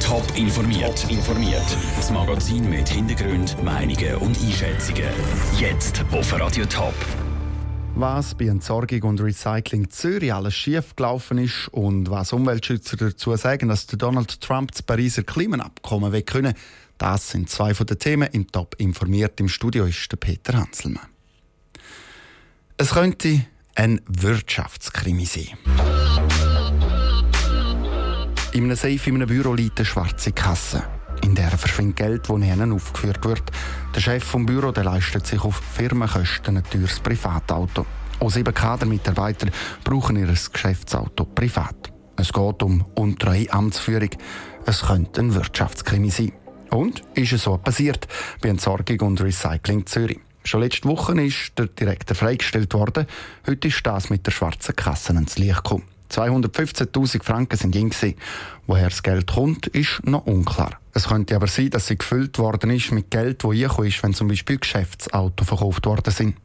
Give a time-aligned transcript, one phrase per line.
[0.00, 1.10] Top informiert.
[1.10, 1.76] informiert.
[1.96, 5.08] Das Magazin mit Hintergrund, Meinungen und Einschätzungen.
[5.58, 6.94] Jetzt auf Radio Top.
[7.96, 13.68] Was bei Entsorgung und Recycling Zürich alles schief gelaufen ist und was Umweltschützer dazu sagen,
[13.68, 16.54] dass Donald Trump das Pariser Klimaabkommen will können,
[16.98, 19.40] das sind zwei von den Themen im Top informiert.
[19.40, 21.08] Im Studio ist der Peter Hanselmann.
[22.76, 25.48] Es könnte ein Wirtschaftskrimi sein.
[28.54, 30.84] In einem Safe in einem Büro liegt eine schwarze Kasse.
[31.24, 33.42] In der verschwindet Geld, das ihnen aufgeführt wird.
[33.92, 37.84] Der Chef vom Büro der leistet sich auf Firmenkosten ein teures Privatauto.
[38.20, 39.48] Auch sieben Kadermitarbeiter
[39.82, 41.92] brauchen ihr Geschäftsauto privat.
[42.16, 44.10] Es geht um untreue Amtsführung.
[44.66, 46.30] Es könnte ein Wirtschaftskrimi sein.
[46.70, 48.06] Und ist es so passiert
[48.40, 50.20] bei Entsorgung und Recycling Zürich.
[50.44, 53.06] Schon letzte Woche ist der Direktor freigestellt worden.
[53.48, 55.93] Heute ist das mit der schwarzen Kasse ins Licht gekommen.
[56.10, 57.92] 215.000 Franken sind ihn.
[58.66, 60.78] Woher das Geld kommt, ist noch unklar.
[60.92, 64.14] Es könnte aber sein, dass sie gefüllt worden ist mit Geld, das eingekommen ist, wenn
[64.14, 66.36] zum Beispiel Geschäftsautos verkauft worden sind.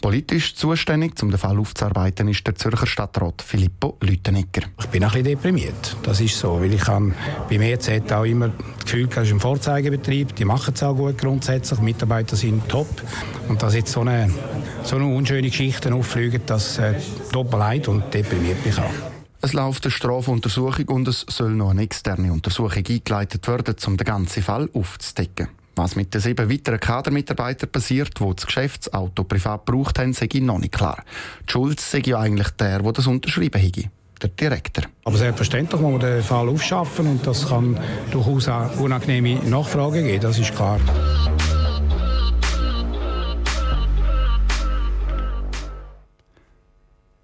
[0.00, 4.62] Politisch zuständig, um den Fall aufzuarbeiten, ist der Zürcher Stadtrat Filippo Lütenegger.
[4.78, 5.96] Ich bin ein bisschen deprimiert.
[6.02, 7.14] Das ist so, weil ich habe
[7.48, 10.94] bei mir jetzt auch immer das Gefühl, es ist ein Vorzeigebetrieb, die machen es auch
[10.94, 12.88] gut grundsätzlich, die Mitarbeiter sind top.
[13.48, 14.30] Und dass jetzt so eine,
[14.82, 16.94] so eine unschöne Geschichte auffliegen, das äh,
[17.32, 19.14] tut mir leid und deprimiert mich auch.
[19.40, 24.04] Es läuft eine Strafuntersuchung und es soll noch eine externe Untersuchung eingeleitet werden, um den
[24.06, 25.48] ganzen Fall aufzudecken.
[25.76, 30.58] Was mit den sieben weiteren Kadermitarbeitern passiert, die das Geschäftsauto privat gebraucht haben, sei noch
[30.58, 31.02] nicht klar.
[31.48, 33.90] Die Schuld sei ja eigentlich der, der das unterschrieben hat.
[34.22, 34.84] Der Direktor.
[35.04, 37.78] Aber selbstverständlich muss man den Fall aufschaffen und das kann
[38.12, 40.78] durchaus auch unangenehme Nachfragen geben, das ist klar.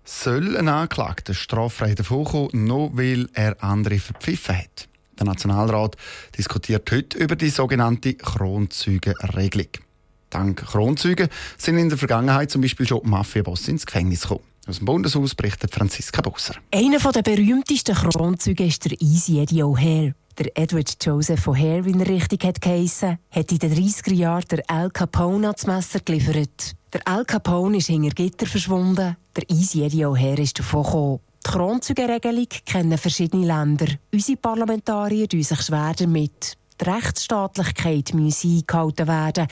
[0.05, 4.90] Soll ein Anklagter straffrei davonkommen, nur weil er andere verpfiffen hat?
[5.21, 5.97] Der Nationalrat
[6.39, 9.69] diskutiert heute über die sogenannte Kronzeugenregelung.
[10.31, 14.45] Dank Kronzeugen sind in der Vergangenheit zum Beispiel schon Mafiaboss ins Gefängnis gekommen.
[14.67, 16.55] Aus dem Bundeshaus berichtet Franziska Busser.
[16.71, 20.15] Einer der berühmtesten Kronzeugen ist der Easy Eddie O'Hare.
[20.39, 24.91] Der Edward Joseph O'Hare, wie er richtig hat hat in den 30er Jahren der Al
[24.91, 26.77] Capone ans Messer geliefert.
[26.95, 31.21] Der Al Capone ist hinter Gitter verschwunden, der Easy Eddie O'Hare ist davon gekommen.
[31.47, 33.87] Die Kronzeugenregelung kennen verschiedene Länder.
[34.13, 36.57] Unsere Parlamentarier tun sich schwer damit.
[36.81, 39.47] Die Rechtsstaatlichkeit muss eingehalten werden,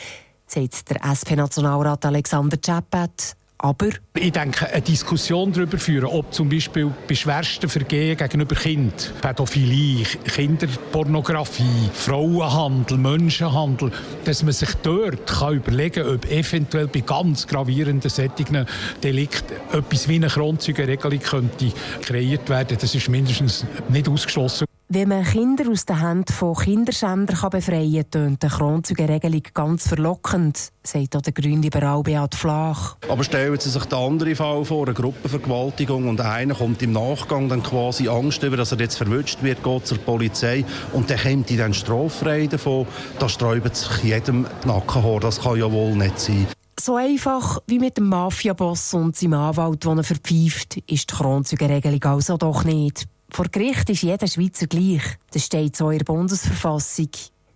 [0.46, 3.36] sagt der SP-Nationalrat Alexander Czapat.
[3.60, 8.94] Aber ich denke, eine Diskussion darüber führen, ob zum Beispiel bei schwersten Vergehen gegenüber Kindern,
[9.20, 13.90] Pädophilie, Kinderpornografie, Frauenhandel, Menschenhandel,
[14.24, 18.64] dass man sich dort kann überlegen kann, ob eventuell bei ganz gravierenden sättigen
[19.02, 22.78] Delikten etwas wie eine Kronzeugenregelung könnte kreiert werden.
[22.80, 24.67] Das ist mindestens nicht ausgeschlossen.
[24.90, 30.70] Wenn man Kinder aus den Händen von Kinderschändern befreien kann, tönt die Kronzeugenregelung ganz verlockend,
[30.82, 32.96] sagt auch der Grünliberal Beat Flach.
[33.06, 37.50] Aber stellen Sie sich den anderen Fall vor, eine Gruppenvergewaltigung und einer kommt im Nachgang
[37.50, 41.50] dann quasi Angst über, dass er jetzt verwünscht wird, geht zur Polizei und der kommt
[41.50, 42.86] dann straffrei davon.
[43.18, 45.20] Da sträubt sich jedem die Nackenhaar.
[45.20, 46.46] Das kann ja wohl nicht sein.
[46.80, 52.02] So einfach wie mit dem Mafiaboss und seinem Anwalt, der ihn verpfeift, ist die Kronzeugenregelung
[52.04, 53.06] also doch nicht.
[53.30, 55.02] Vor Gericht ist jeder Schweizer gleich.
[55.32, 57.10] Das steht so in der Bundesverfassung.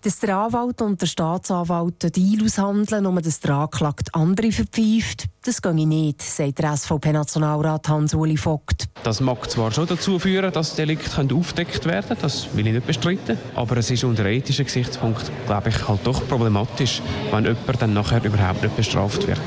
[0.04, 5.26] Dass der Anwalt und der Staatsanwalt einen Deal aushandeln, um dass der Anklagte andere verpfeift,
[5.44, 8.86] das gehe nicht, sagt der SVP-Nationalrat Hans-Uli Vogt.
[9.04, 12.86] Das mag zwar schon dazu führen, dass Delikte aufgedeckt werden können, das will ich nicht
[12.86, 17.00] bestreiten, aber es ist unter ethischen Gesichtspunkt, glaube ich, halt doch problematisch,
[17.30, 19.40] wenn jemand dann nachher überhaupt nicht bestraft wird.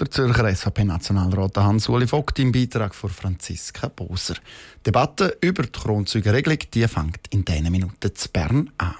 [0.00, 4.36] Der Zürcher SVP-Nationalrat Hans-Uli Vogt im Beitrag von Franziska Boser.
[4.78, 8.94] Die Debatte über die Kronzeugenregelung fängt in diesen Minuten zu Bern an.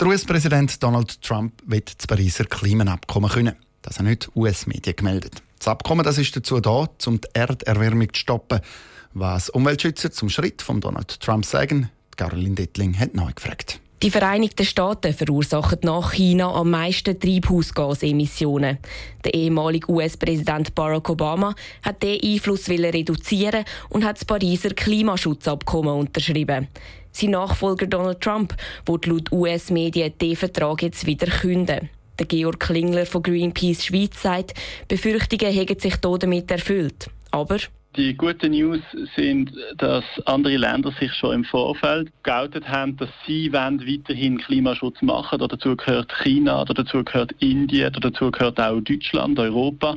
[0.00, 3.54] Der US-Präsident Donald Trump wird das Pariser Klimaabkommen können.
[3.82, 5.44] Das haben heute US-Medien gemeldet.
[5.60, 8.58] Das Abkommen das ist dazu da, um die Erderwärmung zu stoppen.
[9.14, 13.69] Was Umweltschützer zum Schritt von Donald Trump sagen, Caroline Dettling hat neu gefragt.
[14.02, 18.78] Die Vereinigten Staaten verursachen nach China am meisten Treibhausgasemissionen.
[19.26, 26.68] Der ehemalige US-Präsident Barack Obama hat diesen Einfluss reduzieren und hat das Pariser Klimaschutzabkommen unterschrieben.
[27.12, 28.56] Sein Nachfolger Donald Trump
[28.86, 31.90] wird laut US-Medien den Vertrag jetzt wieder künden.
[32.18, 34.54] Der Georg Klingler von Greenpeace Schweiz sagt,
[34.88, 37.10] Befürchtungen hätten sich damit erfüllt.
[37.32, 37.58] Aber
[37.96, 38.80] die guten News
[39.16, 45.02] sind, dass andere Länder sich schon im Vorfeld geoutet haben, dass sie wollen weiterhin Klimaschutz
[45.02, 45.38] machen.
[45.38, 49.96] Dazu gehört China, dazu gehört Indien, dazu gehört auch Deutschland, Europa.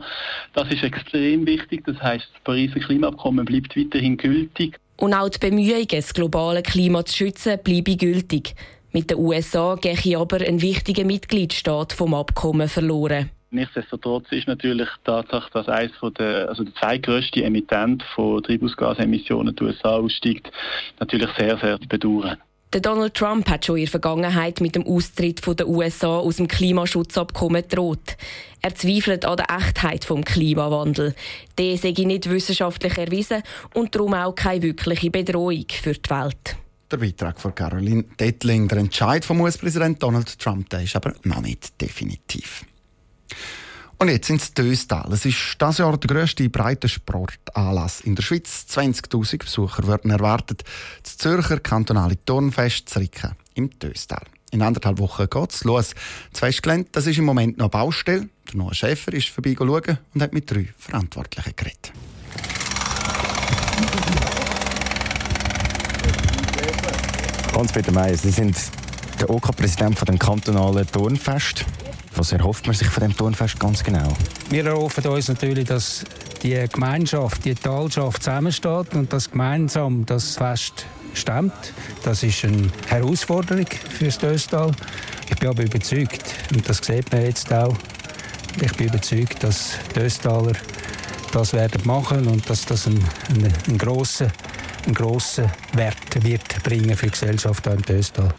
[0.54, 1.84] Das ist extrem wichtig.
[1.86, 4.80] Das heißt, das Pariser Klimaabkommen bleibt weiterhin gültig.
[4.98, 8.56] Und auch die Bemühungen, das globale Klima zu schützen, bleiben gültig.
[8.92, 13.32] Mit den USA gehe aber ein wichtiger Mitgliedstaat vom Abkommen verloren.
[13.54, 19.56] Nichtsdestotrotz ist natürlich die Tatsache, dass eines von der, also der zweitgrößte Emittent von Treibhausgasemissionen
[19.56, 20.52] die USA aussteigt,
[21.00, 22.38] natürlich sehr, sehr zu bedauern.
[22.74, 26.48] Der Donald Trump hat schon in der Vergangenheit mit dem Austritt der USA aus dem
[26.48, 28.18] Klimaschutzabkommen gedroht.
[28.64, 31.14] Er zweifelt an der Echtheit vom Klimawandel.
[31.60, 33.44] Der sei nicht wissenschaftlich erwiesen
[33.76, 36.58] und darum auch keine wirkliche Bedrohung für die Welt.
[36.92, 38.68] Der Beitrag von Caroline Dettling.
[38.68, 42.66] Der Entscheid vom US-Präsident Donald Trump der ist aber noch nicht definitiv.
[43.98, 45.12] Und jetzt ins Döstal.
[45.14, 48.66] Es ist das Jahr der grösste Breitensportanlass in der Schweiz.
[48.70, 50.64] 20.000 Besucher werden erwartet.
[51.04, 54.24] Das Zürcher kantonale Turnfest Zricken im Döstal.
[54.52, 55.96] In anderthalb Wochen geht es los.
[56.32, 58.30] Das Festgelände das ist im Moment noch Baustelle.
[58.52, 61.94] Der neue Schäfer ist vorbei schauen und hat mit drei Verantwortlichen geredet.
[67.56, 68.58] Hans-Peter Meyer, Sie sind
[69.20, 71.66] der OK-Präsident OK des kantonalen Turnfest.
[72.16, 74.16] Was erhofft man sich von dem Turnfest ganz genau?
[74.50, 76.04] Wir erhoffen uns natürlich, dass
[76.44, 81.54] die Gemeinschaft, die Talschaft zusammensteht und dass gemeinsam das Fest stemmt.
[82.04, 84.72] Das ist eine Herausforderung für das Döstal.
[85.30, 86.24] Ich bin aber überzeugt,
[86.54, 87.76] und das sieht man jetzt auch,
[88.62, 90.54] ich bin überzeugt, dass die Döstaler
[91.32, 94.32] das werden machen und dass das einen, einen, einen grossen,
[94.86, 98.34] einen grossen Wert wird bringen für die Gesellschaft im Döstal.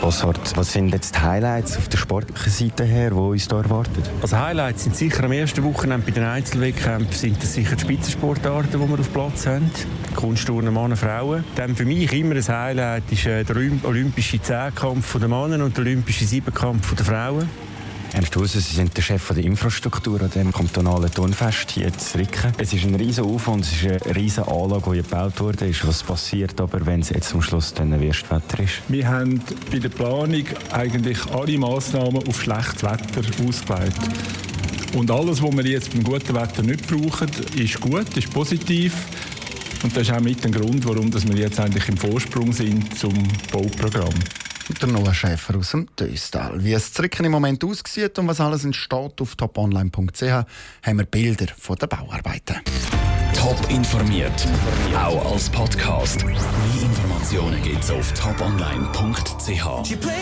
[0.00, 4.02] Bossart, was sind jetzt die Highlights auf der sportlichen Seite her, die uns hier erwarten?
[4.22, 8.80] Also Highlights sind sicher am ersten Wochenende bei den Einzelwettkämpfen sind das sicher die Spitzensportarten,
[8.80, 9.70] die wir auf Platz haben.
[10.14, 11.44] Kunstturnen Männer, Frauen.
[11.56, 15.82] Dann für mich immer ein Highlight ist äh, der olympische Zehnkampf der Männer und der
[15.82, 17.67] olympische Siebenkampf der Frauen.
[18.12, 22.52] Ernst Hauser, Sie sind der Chef der Infrastruktur an dem kantonalen Turnfest hier in Ricken.
[22.56, 25.70] Es ist ein riesen Aufwand, es ist eine riesen Anlage, die gebaut wurde.
[25.82, 28.82] Was passiert aber, wenn es jetzt am Schluss dann ein Wetter ist?
[28.88, 33.98] Wir haben bei der Planung eigentlich alle Massnahmen auf schlechtes Wetter ausgelegt.
[34.94, 38.94] Und alles, was wir jetzt beim guten Wetter nicht brauchen, ist gut, ist positiv.
[39.82, 43.14] Und das ist auch mit dem Grund, warum wir jetzt eigentlich im Vorsprung sind zum
[43.52, 44.14] Bauprogramm
[44.76, 46.62] der Noah Schäfer aus dem Döstal.
[46.62, 51.46] Wie es zurück im Moment aussieht und was alles entsteht auf toponline.ch, haben wir Bilder
[51.56, 52.56] von den Bauarbeiten.
[53.34, 54.46] Top informiert,
[54.94, 56.24] auch als Podcast.
[56.24, 56.36] Mehr
[56.82, 60.18] Informationen gibt es auf toponline.ch.